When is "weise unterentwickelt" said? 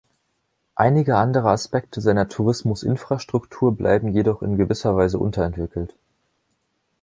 4.95-5.93